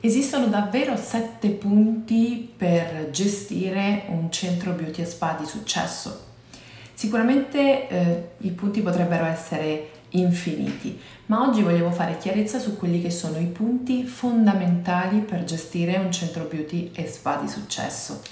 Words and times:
Esistono 0.00 0.46
davvero 0.46 0.96
sette 0.96 1.48
punti 1.48 2.48
per 2.56 3.10
gestire 3.10 4.04
un 4.10 4.30
centro 4.30 4.70
beauty 4.70 5.02
e 5.02 5.04
spa 5.04 5.36
di 5.36 5.44
successo. 5.44 6.26
Sicuramente 6.94 7.88
eh, 7.88 8.28
i 8.38 8.50
punti 8.50 8.80
potrebbero 8.80 9.24
essere 9.24 9.90
infiniti, 10.10 11.00
ma 11.26 11.42
oggi 11.42 11.62
volevo 11.62 11.90
fare 11.90 12.16
chiarezza 12.16 12.60
su 12.60 12.76
quelli 12.76 13.02
che 13.02 13.10
sono 13.10 13.38
i 13.38 13.46
punti 13.46 14.04
fondamentali 14.04 15.18
per 15.18 15.42
gestire 15.42 15.96
un 15.96 16.12
centro 16.12 16.44
beauty 16.44 16.92
e 16.94 17.08
spa 17.08 17.34
di 17.34 17.48
successo. 17.48 18.22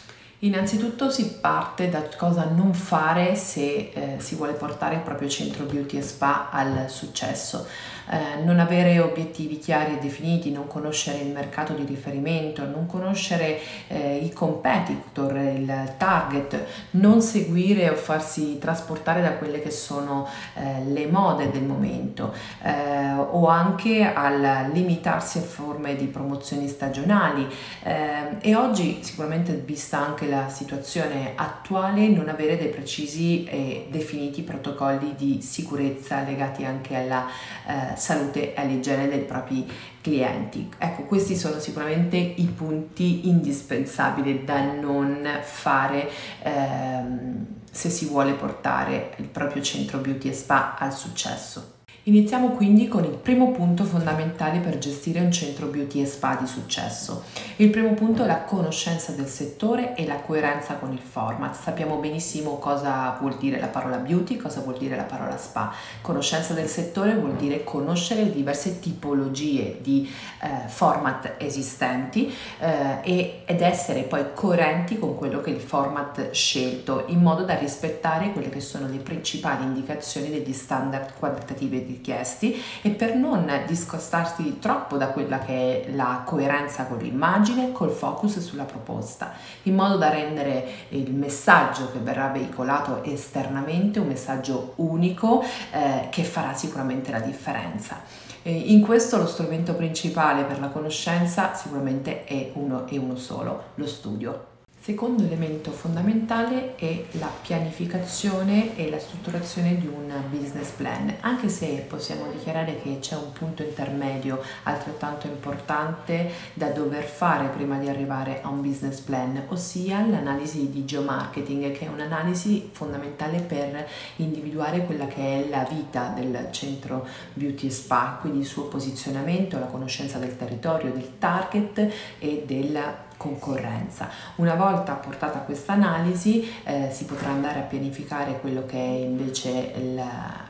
Innanzitutto 0.40 1.08
si 1.08 1.38
parte 1.40 1.88
da 1.88 2.02
cosa 2.14 2.44
non 2.44 2.74
fare 2.74 3.36
se 3.36 3.90
eh, 3.94 4.16
si 4.18 4.34
vuole 4.34 4.52
portare 4.52 4.96
il 4.96 5.00
proprio 5.00 5.30
centro 5.30 5.64
beauty 5.64 5.96
e 5.96 6.02
spa 6.02 6.50
al 6.50 6.90
successo. 6.90 7.66
Eh, 8.08 8.44
non 8.44 8.60
avere 8.60 9.00
obiettivi 9.00 9.58
chiari 9.58 9.94
e 9.94 9.98
definiti, 9.98 10.52
non 10.52 10.68
conoscere 10.68 11.18
il 11.18 11.32
mercato 11.32 11.72
di 11.72 11.84
riferimento, 11.84 12.64
non 12.64 12.86
conoscere 12.86 13.58
eh, 13.88 14.18
i 14.18 14.30
competitor, 14.32 15.36
il 15.38 15.94
target, 15.96 16.64
non 16.90 17.20
seguire 17.20 17.88
o 17.88 17.96
farsi 17.96 18.58
trasportare 18.58 19.22
da 19.22 19.32
quelle 19.32 19.60
che 19.60 19.70
sono 19.70 20.28
eh, 20.54 20.84
le 20.84 21.06
mode 21.06 21.50
del 21.50 21.64
momento 21.64 22.32
eh, 22.62 23.14
o 23.14 23.48
anche 23.48 24.12
al 24.12 24.70
limitarsi 24.72 25.38
a 25.38 25.42
forme 25.42 25.96
di 25.96 26.06
promozioni 26.06 26.68
stagionali 26.68 27.48
eh, 27.82 28.36
e 28.40 28.54
oggi 28.54 29.00
sicuramente 29.02 29.54
vista 29.54 29.98
anche 29.98 30.25
la 30.28 30.48
situazione 30.48 31.32
attuale 31.34 32.08
non 32.08 32.28
avere 32.28 32.56
dei 32.56 32.68
precisi 32.68 33.44
e 33.44 33.86
definiti 33.90 34.42
protocolli 34.42 35.14
di 35.16 35.40
sicurezza 35.42 36.22
legati 36.22 36.64
anche 36.64 36.96
alla 36.96 37.26
eh, 37.26 37.96
salute 37.96 38.54
e 38.54 38.60
all'igiene 38.60 39.08
dei 39.08 39.20
propri 39.20 39.66
clienti. 40.00 40.68
Ecco, 40.78 41.02
questi 41.02 41.36
sono 41.36 41.58
sicuramente 41.58 42.16
i 42.16 42.46
punti 42.46 43.28
indispensabili 43.28 44.44
da 44.44 44.72
non 44.72 45.28
fare 45.42 46.08
ehm, 46.42 47.46
se 47.70 47.90
si 47.90 48.06
vuole 48.06 48.32
portare 48.32 49.14
il 49.16 49.26
proprio 49.26 49.62
centro 49.62 49.98
beauty 49.98 50.28
e 50.28 50.32
spa 50.32 50.76
al 50.78 50.92
successo. 50.92 51.75
Iniziamo 52.08 52.50
quindi 52.50 52.86
con 52.86 53.02
il 53.02 53.16
primo 53.16 53.50
punto 53.50 53.82
fondamentale 53.82 54.60
per 54.60 54.78
gestire 54.78 55.18
un 55.18 55.32
centro 55.32 55.66
beauty 55.66 56.02
e 56.02 56.06
spa 56.06 56.36
di 56.36 56.46
successo. 56.46 57.24
Il 57.56 57.70
primo 57.70 57.94
punto 57.94 58.22
è 58.22 58.28
la 58.28 58.42
conoscenza 58.42 59.10
del 59.10 59.26
settore 59.26 59.96
e 59.96 60.06
la 60.06 60.20
coerenza 60.20 60.74
con 60.74 60.92
il 60.92 61.00
format. 61.00 61.60
Sappiamo 61.60 61.96
benissimo 61.96 62.58
cosa 62.58 63.16
vuol 63.18 63.36
dire 63.38 63.58
la 63.58 63.66
parola 63.66 63.96
beauty, 63.96 64.36
cosa 64.36 64.60
vuol 64.60 64.78
dire 64.78 64.94
la 64.94 65.02
parola 65.02 65.36
spa. 65.36 65.74
Conoscenza 66.00 66.54
del 66.54 66.68
settore 66.68 67.16
vuol 67.16 67.34
dire 67.34 67.64
conoscere 67.64 68.22
le 68.22 68.32
diverse 68.32 68.78
tipologie 68.78 69.78
di 69.80 70.08
eh, 70.42 70.68
format 70.68 71.34
esistenti 71.38 72.32
eh, 72.60 73.42
ed 73.44 73.60
essere 73.60 74.02
poi 74.02 74.26
coerenti 74.32 74.96
con 74.96 75.16
quello 75.16 75.40
che 75.40 75.50
è 75.50 75.54
il 75.54 75.60
format 75.60 76.30
scelto 76.30 77.02
in 77.08 77.20
modo 77.20 77.42
da 77.42 77.58
rispettare 77.58 78.30
quelle 78.30 78.48
che 78.48 78.60
sono 78.60 78.86
le 78.86 78.98
principali 78.98 79.64
indicazioni 79.64 80.30
degli 80.30 80.52
standard 80.52 81.14
qualitativi 81.18 81.84
di 81.84 81.94
richiesti 81.96 82.62
e 82.82 82.90
per 82.90 83.14
non 83.14 83.50
discostarsi 83.66 84.58
troppo 84.58 84.96
da 84.96 85.08
quella 85.08 85.38
che 85.38 85.84
è 85.84 85.92
la 85.92 86.22
coerenza 86.24 86.84
con 86.84 86.98
l'immagine, 86.98 87.72
col 87.72 87.90
focus 87.90 88.38
sulla 88.38 88.64
proposta, 88.64 89.32
in 89.64 89.74
modo 89.74 89.96
da 89.96 90.10
rendere 90.10 90.66
il 90.90 91.12
messaggio 91.12 91.90
che 91.90 91.98
verrà 91.98 92.28
veicolato 92.28 93.02
esternamente 93.02 93.98
un 93.98 94.06
messaggio 94.06 94.72
unico 94.76 95.42
eh, 95.42 96.08
che 96.10 96.22
farà 96.22 96.54
sicuramente 96.54 97.10
la 97.10 97.20
differenza. 97.20 98.24
In 98.42 98.80
questo 98.82 99.16
lo 99.16 99.26
strumento 99.26 99.74
principale 99.74 100.44
per 100.44 100.60
la 100.60 100.68
conoscenza 100.68 101.54
sicuramente 101.54 102.22
è 102.24 102.52
uno, 102.54 102.86
è 102.86 102.96
uno 102.96 103.16
solo, 103.16 103.70
lo 103.74 103.86
studio. 103.88 104.54
Secondo 104.86 105.24
elemento 105.24 105.72
fondamentale 105.72 106.76
è 106.76 107.06
la 107.18 107.28
pianificazione 107.42 108.76
e 108.76 108.88
la 108.88 109.00
strutturazione 109.00 109.76
di 109.78 109.88
un 109.88 110.12
business 110.30 110.68
plan, 110.68 111.12
anche 111.22 111.48
se 111.48 111.84
possiamo 111.88 112.30
dichiarare 112.30 112.80
che 112.80 113.00
c'è 113.00 113.16
un 113.16 113.32
punto 113.32 113.64
intermedio 113.64 114.40
altrettanto 114.62 115.26
importante 115.26 116.30
da 116.54 116.68
dover 116.68 117.02
fare 117.02 117.48
prima 117.48 117.78
di 117.78 117.88
arrivare 117.88 118.40
a 118.42 118.48
un 118.48 118.62
business 118.62 119.00
plan, 119.00 119.46
ossia 119.48 120.06
l'analisi 120.06 120.70
di 120.70 120.84
geomarketing, 120.84 121.72
che 121.72 121.86
è 121.86 121.88
un'analisi 121.88 122.70
fondamentale 122.70 123.40
per 123.40 123.88
individuare 124.18 124.86
quella 124.86 125.08
che 125.08 125.46
è 125.46 125.48
la 125.48 125.66
vita 125.68 126.12
del 126.14 126.46
centro 126.52 127.08
beauty 127.34 127.70
spa, 127.70 128.18
quindi 128.20 128.38
il 128.38 128.46
suo 128.46 128.68
posizionamento, 128.68 129.58
la 129.58 129.66
conoscenza 129.66 130.18
del 130.18 130.36
territorio, 130.36 130.92
del 130.92 131.18
target 131.18 131.92
e 132.20 132.44
della 132.46 133.14
concorrenza. 133.26 134.08
Una 134.36 134.54
volta 134.54 134.92
portata 134.94 135.40
questa 135.40 135.72
analisi 135.72 136.48
eh, 136.64 136.90
si 136.92 137.04
potrà 137.04 137.30
andare 137.30 137.60
a 137.60 137.62
pianificare 137.62 138.38
quello 138.40 138.64
che 138.66 138.78
è 138.78 138.98
invece 139.04 139.72
il, 139.76 140.02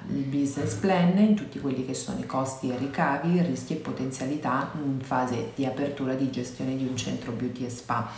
il, 0.08 0.22
business 0.24 0.74
plan 0.74 1.16
in 1.18 1.34
tutti 1.34 1.58
quelli 1.58 1.86
che 1.86 1.94
sono 1.94 2.18
i 2.20 2.26
costi 2.26 2.70
e 2.70 2.76
ricavi, 2.76 3.40
rischi 3.42 3.74
e 3.74 3.76
potenzialità 3.76 4.70
in 4.74 5.00
fase 5.00 5.52
di 5.54 5.64
apertura 5.64 6.14
di 6.14 6.30
gestione 6.30 6.76
di 6.76 6.86
un 6.86 6.96
centro 6.96 7.32
beauty 7.32 7.64
e 7.64 7.70
spa, 7.70 8.10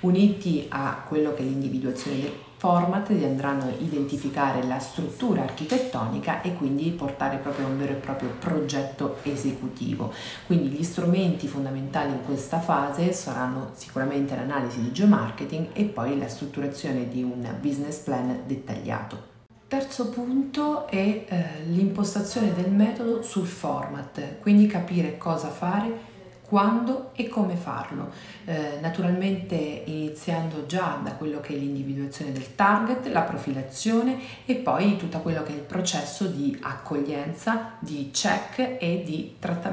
uniti 0.00 0.66
a 0.68 1.02
quello 1.06 1.34
che 1.34 1.42
è 1.42 1.44
l'individuazione 1.44 2.20
del 2.20 2.32
format 2.64 3.10
andranno 3.10 3.64
a 3.64 3.72
identificare 3.78 4.62
la 4.62 4.78
struttura 4.78 5.42
architettonica 5.42 6.40
e 6.40 6.54
quindi 6.54 6.92
portare 6.92 7.36
proprio 7.36 7.66
a 7.66 7.68
un 7.68 7.76
vero 7.76 7.92
e 7.92 7.96
proprio 7.96 8.30
progetto 8.38 9.18
esecutivo. 9.24 10.10
Quindi 10.46 10.68
gli 10.68 10.82
strumenti 10.82 11.46
fondamentali 11.46 12.12
in 12.12 12.24
questa 12.24 12.60
fase 12.60 13.12
saranno 13.12 13.72
sicuramente 13.74 14.34
l'analisi 14.34 14.80
di 14.80 14.92
geomarketing 14.92 15.68
e 15.74 15.84
poi 15.84 16.18
la 16.18 16.26
strutturazione 16.26 17.06
di 17.06 17.22
un 17.22 17.46
business 17.60 17.98
plan 17.98 18.44
dettagliato. 18.46 19.32
Terzo 19.68 20.08
punto 20.08 20.86
è 20.86 20.96
eh, 21.28 21.44
l'impostazione 21.66 22.54
del 22.54 22.70
metodo 22.70 23.20
sul 23.20 23.46
format, 23.46 24.38
quindi 24.40 24.66
capire 24.66 25.18
cosa 25.18 25.48
fare 25.48 26.12
quando 26.54 27.10
e 27.16 27.26
come 27.26 27.56
farlo. 27.56 28.12
Eh, 28.44 28.78
naturalmente 28.80 29.56
iniziando 29.56 30.66
già 30.66 31.00
da 31.02 31.14
quello 31.14 31.40
che 31.40 31.52
è 31.52 31.56
l'individuazione 31.56 32.30
del 32.30 32.54
target, 32.54 33.08
la 33.08 33.22
profilazione 33.22 34.18
e 34.44 34.54
poi 34.54 34.96
tutto 34.96 35.18
quello 35.18 35.42
che 35.42 35.50
è 35.50 35.56
il 35.56 35.62
processo 35.62 36.26
di 36.26 36.56
accoglienza, 36.62 37.72
di 37.80 38.10
check 38.12 38.76
e 38.78 39.02
di 39.04 39.34
trattamento 39.40 39.63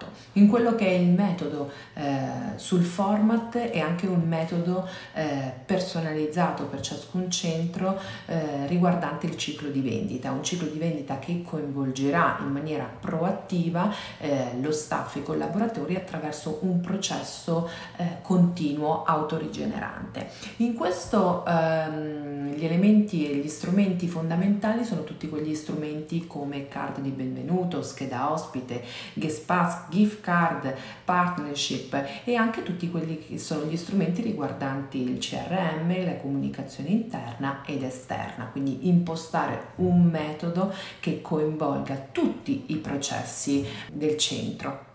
personalizzato. 0.00 0.06
In 0.34 0.48
quello 0.48 0.74
che 0.74 0.86
è 0.86 0.90
il 0.90 1.08
metodo 1.08 1.70
eh, 1.94 2.56
sul 2.56 2.82
format 2.82 3.56
è 3.56 3.78
anche 3.78 4.06
un 4.06 4.22
metodo 4.26 4.88
eh, 5.14 5.52
personalizzato 5.64 6.64
per 6.64 6.80
ciascun 6.80 7.30
centro 7.30 7.98
eh, 8.26 8.66
riguardante 8.66 9.26
il 9.26 9.36
ciclo 9.36 9.68
di 9.68 9.80
vendita, 9.80 10.30
un 10.30 10.42
ciclo 10.42 10.68
di 10.68 10.78
vendita 10.78 11.18
che 11.18 11.42
coinvolgerà 11.42 12.38
in 12.40 12.48
maniera 12.48 12.84
proattiva 12.84 13.92
eh, 14.18 14.58
lo 14.60 14.72
staff 14.72 15.16
i 15.16 15.22
collaboratori 15.22 15.96
attraverso 15.96 16.58
un 16.62 16.80
processo 16.80 17.68
eh, 17.96 18.19
continuo 18.30 19.02
autorigenerante. 19.02 20.30
In 20.58 20.74
questo 20.74 21.44
ehm, 21.44 22.54
gli 22.54 22.64
elementi 22.64 23.28
e 23.28 23.34
gli 23.34 23.48
strumenti 23.48 24.06
fondamentali 24.06 24.84
sono 24.84 25.02
tutti 25.02 25.28
quegli 25.28 25.52
strumenti 25.52 26.28
come 26.28 26.68
card 26.68 27.00
di 27.00 27.08
benvenuto, 27.08 27.82
scheda 27.82 28.30
ospite, 28.30 28.84
guest 29.14 29.44
pass, 29.46 29.88
gift 29.88 30.20
card, 30.20 30.72
partnership 31.04 32.04
e 32.22 32.36
anche 32.36 32.62
tutti 32.62 32.88
quelli 32.88 33.18
che 33.18 33.36
sono 33.36 33.64
gli 33.64 33.76
strumenti 33.76 34.22
riguardanti 34.22 35.02
il 35.02 35.18
CRM, 35.18 36.04
la 36.04 36.16
comunicazione 36.18 36.90
interna 36.90 37.64
ed 37.66 37.82
esterna, 37.82 38.44
quindi 38.44 38.86
impostare 38.86 39.72
un 39.76 40.04
metodo 40.04 40.72
che 41.00 41.20
coinvolga 41.20 42.10
tutti 42.12 42.66
i 42.66 42.76
processi 42.76 43.66
del 43.92 44.16
centro. 44.16 44.89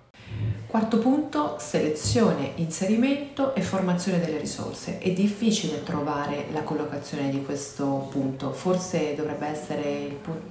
Quarto 0.68 0.98
punto, 0.98 1.56
selezione, 1.60 2.52
inserimento 2.56 3.56
e 3.56 3.62
formazione 3.62 4.20
delle 4.20 4.38
risorse. 4.38 4.98
È 4.98 5.12
difficile 5.12 5.84
trovare 5.84 6.48
la 6.52 6.64
collocazione 6.64 7.30
di 7.30 7.44
questo 7.44 8.08
punto, 8.12 8.52
forse 8.52 9.16
dovrebbe 9.16 9.48
essere 9.48 9.90
il 9.90 10.14
punto 10.16 10.45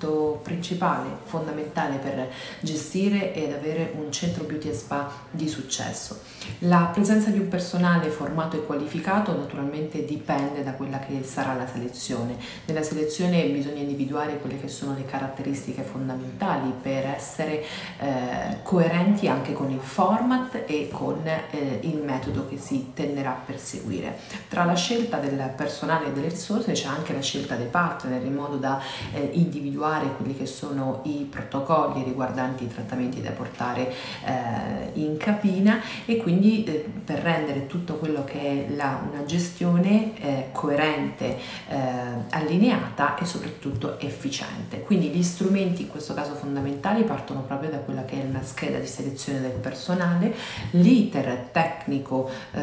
principale, 0.64 1.10
fondamentale 1.24 1.96
per 1.96 2.30
gestire 2.60 3.34
ed 3.34 3.52
avere 3.52 3.92
un 3.96 4.10
centro 4.10 4.44
beauty 4.44 4.70
e 4.70 4.72
spa 4.72 5.10
di 5.30 5.46
successo. 5.46 6.18
La 6.60 6.88
presenza 6.92 7.28
di 7.28 7.38
un 7.38 7.48
personale 7.48 8.08
formato 8.08 8.56
e 8.56 8.64
qualificato 8.64 9.36
naturalmente 9.36 10.06
dipende 10.06 10.64
da 10.64 10.72
quella 10.72 10.98
che 11.00 11.22
sarà 11.22 11.52
la 11.52 11.66
selezione. 11.66 12.36
Nella 12.64 12.82
selezione 12.82 13.44
bisogna 13.48 13.80
individuare 13.80 14.38
quelle 14.38 14.58
che 14.58 14.68
sono 14.68 14.94
le 14.94 15.04
caratteristiche 15.04 15.82
fondamentali 15.82 16.72
per 16.80 17.06
essere 17.06 17.62
eh, 17.98 18.62
coerenti 18.62 19.28
anche 19.28 19.52
con 19.52 19.70
il 19.70 19.80
format 19.80 20.62
e 20.66 20.88
con 20.90 21.26
eh, 21.26 21.80
il 21.82 21.98
metodo 21.98 22.48
che 22.48 22.56
si 22.56 22.92
tenderà 22.94 23.30
a 23.32 23.40
perseguire. 23.44 24.18
Tra 24.48 24.64
la 24.64 24.74
scelta 24.74 25.18
del 25.18 25.52
personale 25.54 26.06
e 26.06 26.12
delle 26.12 26.28
risorse 26.28 26.72
c'è 26.72 26.86
anche 26.86 27.12
la 27.12 27.20
scelta 27.20 27.54
dei 27.54 27.66
partner 27.66 28.24
in 28.24 28.34
modo 28.34 28.56
da 28.56 28.80
eh, 29.12 29.30
individuare 29.32 30.14
quelli 30.16 30.34
che 30.34 30.46
sono 30.46 30.53
i 31.04 31.26
protocolli 31.30 32.02
riguardanti 32.02 32.64
i 32.64 32.68
trattamenti 32.68 33.20
da 33.20 33.30
portare 33.30 33.92
eh, 34.24 34.90
in 34.94 35.16
cabina 35.16 35.80
e 36.04 36.16
quindi 36.18 36.64
eh, 36.64 36.84
per 37.04 37.18
rendere 37.18 37.66
tutto 37.66 37.94
quello 37.94 38.24
che 38.24 38.66
è 38.66 38.74
la, 38.74 39.00
una 39.10 39.24
gestione 39.24 40.18
eh, 40.20 40.48
coerente, 40.52 41.36
eh, 41.68 41.76
allineata 42.30 43.16
e 43.16 43.24
soprattutto 43.24 43.98
efficiente. 43.98 44.82
Quindi 44.82 45.08
gli 45.08 45.22
strumenti 45.22 45.82
in 45.82 45.88
questo 45.88 46.14
caso 46.14 46.34
fondamentali 46.34 47.02
partono 47.02 47.40
proprio 47.40 47.70
da 47.70 47.78
quella 47.78 48.04
che 48.04 48.22
è 48.22 48.24
una 48.24 48.42
scheda 48.42 48.78
di 48.78 48.86
selezione 48.86 49.40
del 49.40 49.52
personale, 49.52 50.34
l'iter 50.70 51.48
tecnico 51.52 52.30
eh, 52.52 52.60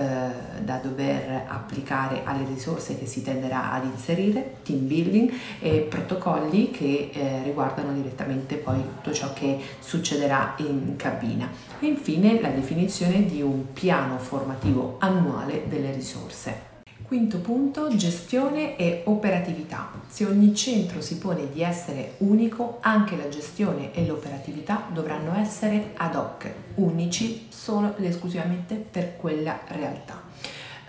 da 0.64 0.78
dover 0.78 1.44
applicare 1.48 2.22
alle 2.24 2.46
risorse 2.46 2.98
che 2.98 3.06
si 3.06 3.22
tenderà 3.22 3.72
ad 3.72 3.86
inserire, 3.86 4.58
team 4.64 4.88
building 4.88 5.32
e 5.60 5.88
protocolli 5.90 6.72
che 6.72 7.10
eh, 7.14 7.42
riguardano 7.82 7.94
direttamente 7.94 8.56
poi 8.56 8.82
tutto 8.82 9.12
ciò 9.12 9.34
che 9.34 9.60
succederà 9.80 10.54
in 10.58 10.96
cabina 10.96 11.50
e 11.80 11.88
infine 11.88 12.40
la 12.40 12.50
definizione 12.50 13.26
di 13.26 13.42
un 13.42 13.74
piano 13.74 14.18
formativo 14.18 14.98
annuale 15.00 15.68
delle 15.68 15.92
risorse. 15.94 16.70
Quinto 17.02 17.40
punto, 17.40 17.94
gestione 17.94 18.78
e 18.78 19.02
operatività. 19.06 19.92
Se 20.08 20.26
ogni 20.26 20.56
centro 20.56 21.02
si 21.02 21.18
pone 21.18 21.52
di 21.52 21.62
essere 21.62 22.14
unico, 22.20 22.78
anche 22.80 23.18
la 23.18 23.28
gestione 23.28 23.94
e 23.94 24.06
l'operatività 24.06 24.88
dovranno 24.94 25.36
essere 25.36 25.92
ad 25.98 26.16
hoc, 26.16 26.50
unici 26.76 27.48
solo 27.50 27.98
ed 27.98 28.06
esclusivamente 28.06 28.76
per 28.76 29.18
quella 29.18 29.60
realtà. 29.68 30.22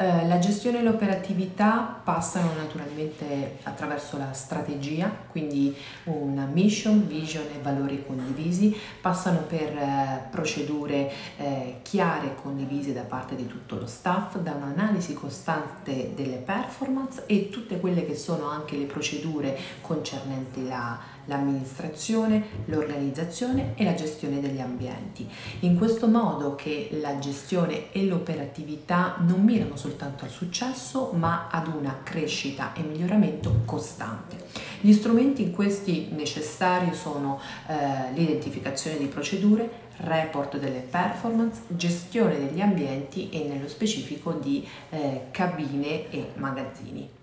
Eh, 0.02 0.26
la 0.26 0.40
gestione 0.40 0.80
e 0.80 0.82
l'operatività 0.82 2.00
passano 2.02 2.52
naturalmente 2.54 3.58
attraverso 3.62 4.18
la 4.18 4.32
strategia, 4.32 5.08
quindi 5.30 5.72
una 6.04 6.44
mission, 6.44 7.06
vision 7.06 7.44
e 7.54 7.60
valori 7.62 8.04
condivisi, 8.04 8.76
passano 9.00 9.42
per 9.42 9.76
eh, 9.76 10.26
procedure 10.28 11.08
eh, 11.36 11.78
chiare 11.82 12.26
e 12.26 12.34
condivise 12.34 12.92
da 12.92 13.02
parte 13.02 13.36
di 13.36 13.46
tutto 13.46 13.76
lo 13.76 13.86
staff, 13.86 14.38
da 14.38 14.50
un'analisi 14.54 15.14
costante 15.14 16.10
delle 16.16 16.38
performance 16.38 17.22
e 17.26 17.48
tutte 17.48 17.78
quelle 17.78 18.04
che 18.04 18.16
sono 18.16 18.48
anche 18.48 18.76
le 18.76 18.86
procedure 18.86 19.56
concernenti 19.82 20.66
la 20.66 20.98
l'amministrazione, 21.26 22.42
l'organizzazione 22.66 23.74
e 23.74 23.84
la 23.84 23.94
gestione 23.94 24.40
degli 24.40 24.60
ambienti. 24.60 25.28
In 25.60 25.76
questo 25.76 26.06
modo 26.06 26.54
che 26.54 26.88
la 27.00 27.18
gestione 27.18 27.92
e 27.92 28.04
l'operatività 28.04 29.16
non 29.20 29.42
mirano 29.42 29.76
soltanto 29.76 30.24
al 30.24 30.30
successo 30.30 31.12
ma 31.12 31.48
ad 31.50 31.68
una 31.68 32.00
crescita 32.02 32.72
e 32.74 32.82
miglioramento 32.82 33.60
costante. 33.64 34.36
Gli 34.80 34.92
strumenti 34.92 35.42
in 35.42 35.52
questi 35.52 36.08
necessari 36.10 36.92
sono 36.94 37.40
eh, 37.68 38.12
l'identificazione 38.14 38.98
di 38.98 39.06
procedure, 39.06 39.80
report 39.98 40.58
delle 40.58 40.80
performance, 40.80 41.62
gestione 41.68 42.38
degli 42.38 42.60
ambienti 42.60 43.28
e 43.30 43.44
nello 43.44 43.68
specifico 43.68 44.32
di 44.32 44.66
eh, 44.90 45.26
cabine 45.30 46.10
e 46.10 46.32
magazzini. 46.34 47.20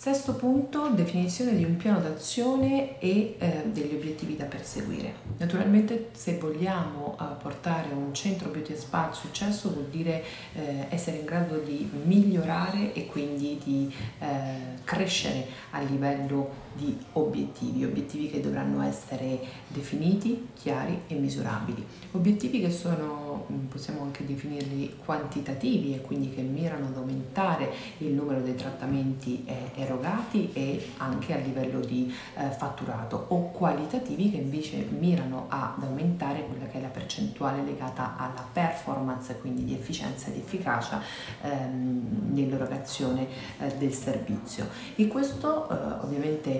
Sesto 0.00 0.32
punto, 0.32 0.88
definizione 0.88 1.54
di 1.54 1.62
un 1.62 1.76
piano 1.76 2.00
d'azione 2.00 2.98
e 3.00 3.36
eh, 3.38 3.64
degli 3.66 3.94
obiettivi 3.94 4.34
da 4.34 4.46
perseguire. 4.46 5.12
Naturalmente 5.36 6.08
se 6.12 6.38
vogliamo 6.38 7.18
eh, 7.20 7.24
portare 7.38 7.92
un 7.92 8.14
centro 8.14 8.48
beauty 8.48 8.74
spa 8.74 9.08
al 9.08 9.14
successo 9.14 9.70
vuol 9.70 9.88
dire 9.90 10.24
eh, 10.54 10.86
essere 10.88 11.18
in 11.18 11.26
grado 11.26 11.58
di 11.58 11.86
migliorare 12.04 12.94
e 12.94 13.08
quindi 13.08 13.60
di 13.62 13.94
eh, 14.20 14.78
crescere 14.84 15.46
a 15.72 15.82
livello 15.82 16.50
di 16.74 16.96
obiettivi, 17.14 17.84
obiettivi 17.84 18.30
che 18.30 18.40
dovranno 18.40 18.82
essere 18.82 19.40
definiti, 19.68 20.48
chiari 20.54 21.02
e 21.06 21.14
misurabili. 21.14 21.84
Obiettivi 22.12 22.60
che 22.60 22.70
sono, 22.70 23.46
mm, 23.50 23.66
possiamo 23.66 24.02
anche 24.02 24.24
definirli 24.24 24.96
quantitativi 25.04 25.94
e 25.94 26.00
quindi 26.00 26.30
che 26.30 26.42
mirano 26.42 26.86
ad 26.86 26.96
aumentare 26.96 27.70
il 27.98 28.12
numero 28.12 28.40
dei 28.40 28.54
trattamenti 28.54 29.44
eh, 29.46 29.70
erogati 29.74 30.50
e 30.52 30.90
anche 30.98 31.34
a 31.34 31.38
livello 31.38 31.80
di 31.80 32.12
eh, 32.36 32.50
fatturato 32.50 33.26
o 33.28 33.50
qualitativi 33.50 34.30
che 34.30 34.36
invece 34.36 34.86
mirano 34.98 35.46
ad 35.48 35.82
aumentare 35.82 36.46
quella 36.46 36.66
che 36.66 36.78
è 36.78 36.80
la 36.80 36.88
percentuale 36.88 37.62
legata 37.62 38.16
alla 38.16 38.46
performance, 38.52 39.38
quindi 39.40 39.64
di 39.64 39.74
efficienza 39.74 40.28
ed 40.28 40.36
efficacia 40.36 41.00
ehm, 41.42 42.32
nell'erogazione 42.32 43.26
eh, 43.58 43.74
del 43.76 43.92
servizio. 43.92 44.68
E 44.94 45.06
questo 45.08 45.68
eh, 45.68 46.04
ovviamente 46.04 46.59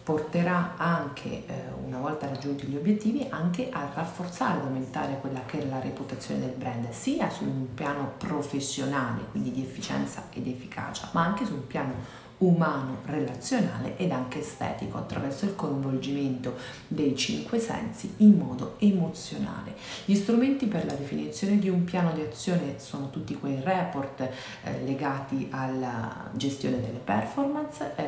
porterà 0.03 0.75
anche, 0.77 1.45
eh, 1.45 1.53
una 1.85 1.99
volta 1.99 2.27
raggiunti 2.27 2.65
gli 2.67 2.75
obiettivi, 2.75 3.25
anche 3.29 3.69
a 3.71 3.89
rafforzare, 3.93 4.59
ad 4.59 4.65
aumentare 4.65 5.19
quella 5.19 5.43
che 5.45 5.61
è 5.61 5.65
la 5.65 5.79
reputazione 5.79 6.39
del 6.41 6.55
brand, 6.55 6.89
sia 6.89 7.29
su 7.29 7.43
un 7.43 7.73
piano 7.73 8.13
professionale, 8.17 9.25
quindi 9.31 9.51
di 9.51 9.61
efficienza 9.61 10.25
ed 10.33 10.47
efficacia, 10.47 11.09
ma 11.11 11.25
anche 11.25 11.45
sul 11.45 11.59
piano 11.59 12.19
umano, 12.41 12.97
relazionale 13.05 13.97
ed 13.97 14.11
anche 14.11 14.39
estetico 14.39 14.97
attraverso 14.97 15.45
il 15.45 15.55
coinvolgimento 15.55 16.55
dei 16.87 17.15
cinque 17.15 17.59
sensi 17.59 18.13
in 18.17 18.37
modo 18.37 18.75
emozionale. 18.79 19.75
Gli 20.05 20.15
strumenti 20.15 20.65
per 20.65 20.85
la 20.85 20.93
definizione 20.93 21.59
di 21.59 21.69
un 21.69 21.83
piano 21.83 22.11
di 22.13 22.21
azione 22.21 22.75
sono 22.77 23.09
tutti 23.09 23.35
quei 23.35 23.59
report 23.61 24.21
eh, 24.21 24.83
legati 24.83 25.47
alla 25.51 26.29
gestione 26.33 26.81
delle 26.81 26.99
performance 27.03 27.93
eh, 27.95 28.03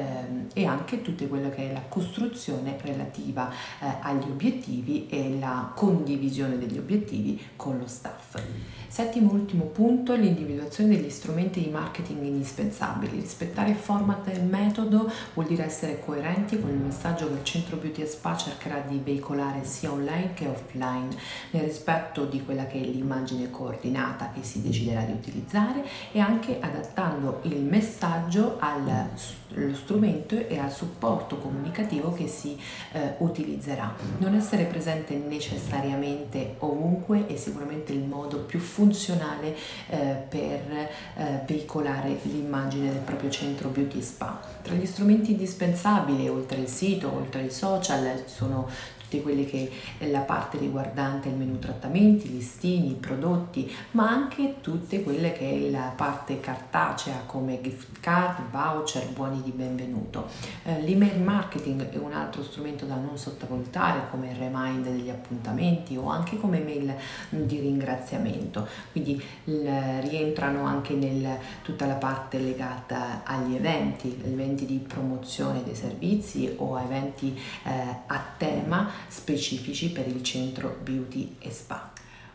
e 0.54 0.66
anche 0.66 1.02
tutte 1.02 1.28
quelle 1.28 1.50
che 1.52 1.70
è 1.70 1.74
la 1.74 1.83
costruzione 1.88 2.78
relativa 2.82 3.50
eh, 3.80 3.86
agli 4.02 4.30
obiettivi 4.30 5.08
e 5.08 5.38
la 5.40 5.72
condivisione 5.76 6.58
degli 6.58 6.78
obiettivi 6.78 7.42
con 7.56 7.78
lo 7.78 7.88
staff. 7.88 8.42
Settimo 8.88 9.32
e 9.32 9.34
ultimo 9.34 9.64
punto, 9.66 10.14
l'individuazione 10.14 10.96
degli 10.96 11.10
strumenti 11.10 11.60
di 11.60 11.70
marketing 11.72 12.26
indispensabili. 12.26 13.20
Rispettare 13.20 13.72
il 13.72 13.76
format 13.76 14.28
e 14.28 14.34
il 14.34 14.44
metodo 14.44 15.12
vuol 15.34 15.48
dire 15.48 15.66
essere 15.66 16.00
coerenti 16.00 16.60
con 16.60 16.70
il 16.70 16.78
messaggio 16.78 17.28
che 17.28 17.34
il 17.34 17.44
centro 17.44 17.78
Beauty 17.78 18.06
Spa 18.06 18.38
cercherà 18.38 18.82
di 18.82 19.02
veicolare 19.04 19.64
sia 19.64 19.92
online 19.92 20.34
che 20.36 20.46
offline, 20.46 21.10
nel 21.52 21.64
rispetto 21.64 22.26
di 22.26 22.44
quella 22.46 22.68
che 22.68 22.80
è 22.80 22.86
l'immagine 22.86 23.50
coordinata 23.50 24.30
che 24.32 24.44
si 24.44 24.62
deciderà 24.62 25.02
di 25.02 25.14
utilizzare 25.14 25.84
e 26.12 26.20
anche 26.20 26.60
adattando 26.60 27.40
il 27.44 27.62
messaggio 27.62 28.58
allo 28.60 29.10
strumento 29.74 30.36
e 30.36 30.60
al 30.60 30.72
supporto 30.72 31.38
comunicativo 31.38 31.73
che 32.14 32.28
si 32.28 32.58
eh, 32.94 33.16
utilizzerà. 33.18 33.94
Non 34.20 34.36
essere 34.36 34.64
presente 34.64 35.16
necessariamente 35.16 36.56
ovunque 36.60 37.26
è 37.28 37.36
sicuramente 37.36 37.92
il 37.92 38.04
modo 38.04 38.38
più 38.40 38.60
funzionale 38.60 38.92
funzionale 38.94 39.56
eh, 39.90 40.16
per 40.30 40.90
eh, 41.16 41.42
veicolare 41.46 42.20
l'immagine 42.24 42.92
del 42.92 43.02
proprio 43.02 43.30
centro 43.30 43.70
beauty 43.70 44.02
spa. 44.02 44.40
Tra 44.62 44.74
gli 44.74 44.86
strumenti 44.86 45.32
indispensabili, 45.32 46.28
oltre 46.28 46.60
il 46.60 46.68
sito, 46.68 47.12
oltre 47.14 47.44
i 47.44 47.52
social, 47.52 48.24
sono 48.26 48.68
tutte 49.14 49.22
quelle 49.22 49.46
che 49.46 49.70
è 50.00 50.10
la 50.10 50.22
parte 50.22 50.58
riguardante 50.58 51.30
il 51.30 51.36
menu 51.36 51.60
trattamenti, 51.60 52.32
listini, 52.32 52.94
prodotti, 52.94 53.72
ma 53.92 54.10
anche 54.10 54.56
tutte 54.62 55.04
quelle 55.04 55.34
che 55.34 55.52
è 55.52 55.70
la 55.70 55.94
parte 55.96 56.40
cartacea 56.40 57.24
come 57.28 57.62
gift 57.62 58.00
card, 58.00 58.50
voucher, 58.50 59.08
buoni 59.10 59.42
di 59.44 59.52
benvenuto. 59.52 60.28
Eh, 60.64 60.82
l'email 60.82 61.22
marketing 61.22 61.90
è 61.90 61.98
un 61.98 62.14
altro 62.14 62.42
strumento 62.44 62.86
da 62.86 62.96
non 62.96 63.18
sottovalutare 63.18 64.10
come 64.10 64.32
il 64.32 64.38
remind 64.38 64.86
degli 64.86 65.10
appuntamenti 65.10 65.96
o 65.96 66.08
anche 66.08 66.40
come 66.40 66.60
mail 66.60 66.94
di 67.30 67.60
ringraziamento. 67.60 68.68
Quindi 68.92 69.22
l- 69.46 70.00
rientrano 70.02 70.66
anche 70.66 70.94
nel 70.94 71.38
tutta 71.62 71.86
la 71.86 71.96
parte 71.96 72.40
legata 72.40 73.22
agli 73.24 73.56
eventi, 73.56 74.20
eventi 74.26 74.66
di 74.66 74.78
promozione 74.78 75.64
dei 75.64 75.76
servizi 75.76 76.54
o 76.58 76.80
eventi 76.80 77.40
eh, 77.64 77.72
a 78.08 78.22
tema 78.38 78.90
specifici 79.08 79.90
per 79.90 80.08
il 80.08 80.24
centro 80.24 80.78
beauty 80.82 81.36
e 81.40 81.52
spa. 81.52 81.92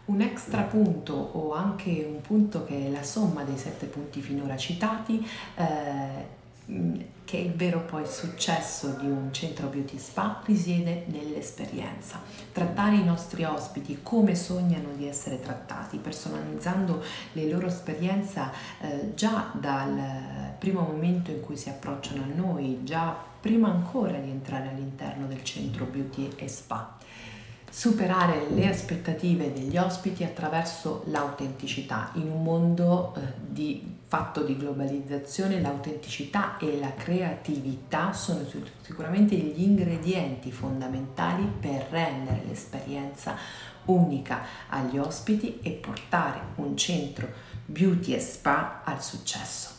Un 0.06 0.20
extra 0.22 0.62
punto 0.62 1.12
o 1.12 1.52
anche 1.52 2.06
un 2.08 2.20
punto 2.22 2.64
che 2.64 2.86
è 2.86 2.90
la 2.90 3.02
somma 3.02 3.42
dei 3.42 3.58
sette 3.58 3.86
punti 3.86 4.20
finora 4.20 4.56
citati 4.56 5.26
eh, 5.54 6.36
che 7.24 7.36
il 7.36 7.52
vero 7.52 7.80
poi 7.80 8.06
successo 8.06 8.96
di 9.00 9.06
un 9.06 9.32
centro 9.32 9.68
beauty 9.68 9.98
spa 9.98 10.42
risiede 10.44 11.04
nell'esperienza. 11.08 12.20
Trattare 12.52 12.96
i 12.96 13.04
nostri 13.04 13.44
ospiti 13.44 14.00
come 14.02 14.34
sognano 14.34 14.92
di 14.94 15.06
essere 15.06 15.40
trattati, 15.40 15.98
personalizzando 15.98 17.02
le 17.32 17.48
loro 17.48 17.66
esperienze 17.66 18.42
eh, 18.80 19.12
già 19.14 19.50
dal 19.52 20.54
primo 20.58 20.82
momento 20.82 21.30
in 21.30 21.40
cui 21.40 21.56
si 21.56 21.68
approcciano 21.68 22.22
a 22.22 22.34
noi, 22.34 22.80
già 22.84 23.16
prima 23.40 23.68
ancora 23.70 24.18
di 24.18 24.30
entrare 24.30 24.68
all'interno 24.68 25.26
del 25.26 25.42
centro 25.44 25.86
beauty 25.86 26.30
e 26.36 26.48
spa. 26.48 26.96
superare 27.70 28.48
le 28.50 28.68
aspettative 28.68 29.52
degli 29.52 29.76
ospiti 29.76 30.24
attraverso 30.24 31.04
l'autenticità. 31.06 32.10
In 32.14 32.30
un 32.30 32.42
mondo 32.42 33.14
eh, 33.14 33.20
di, 33.46 33.97
fatto 34.08 34.42
di 34.42 34.56
globalizzazione 34.56 35.60
l'autenticità 35.60 36.56
e 36.56 36.78
la 36.78 36.94
creatività 36.94 38.14
sono 38.14 38.40
sicuramente 38.80 39.36
gli 39.36 39.62
ingredienti 39.62 40.50
fondamentali 40.50 41.44
per 41.60 41.88
rendere 41.90 42.42
l'esperienza 42.48 43.36
unica 43.84 44.40
agli 44.68 44.96
ospiti 44.96 45.60
e 45.60 45.72
portare 45.72 46.40
un 46.54 46.74
centro 46.74 47.28
beauty 47.66 48.14
e 48.14 48.20
spa 48.20 48.80
al 48.82 49.02
successo. 49.02 49.76